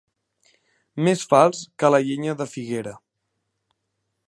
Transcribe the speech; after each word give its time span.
Més 1.07 1.25
fals 1.33 1.59
que 1.83 1.93
la 1.97 2.01
llenya 2.07 2.35
de 2.41 2.51
figuera. 2.57 2.95